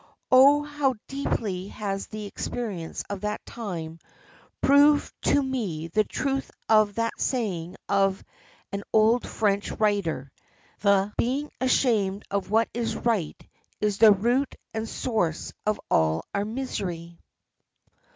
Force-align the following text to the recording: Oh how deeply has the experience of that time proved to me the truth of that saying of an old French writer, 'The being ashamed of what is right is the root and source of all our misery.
Oh 0.31 0.63
how 0.63 0.95
deeply 1.07 1.67
has 1.67 2.07
the 2.07 2.25
experience 2.25 3.03
of 3.07 3.21
that 3.21 3.45
time 3.45 3.99
proved 4.59 5.13
to 5.25 5.43
me 5.43 5.89
the 5.89 6.03
truth 6.03 6.49
of 6.67 6.95
that 6.95 7.13
saying 7.21 7.75
of 7.87 8.23
an 8.71 8.81
old 8.91 9.27
French 9.27 9.69
writer, 9.73 10.31
'The 10.79 11.13
being 11.17 11.51
ashamed 11.61 12.23
of 12.31 12.49
what 12.49 12.67
is 12.73 12.95
right 12.97 13.39
is 13.79 13.99
the 13.99 14.11
root 14.11 14.55
and 14.73 14.89
source 14.89 15.53
of 15.67 15.79
all 15.91 16.25
our 16.33 16.45
misery. 16.45 17.19